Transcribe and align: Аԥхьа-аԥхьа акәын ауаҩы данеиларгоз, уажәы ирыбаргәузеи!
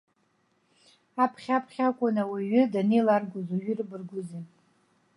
Аԥхьа-аԥхьа 1.23 1.85
акәын 1.87 2.15
ауаҩы 2.23 2.61
данеиларгоз, 2.71 3.47
уажәы 3.51 3.69
ирыбаргәузеи! 3.71 4.45